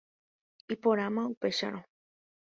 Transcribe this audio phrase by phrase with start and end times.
[0.75, 1.83] Iporãma upéicharõ.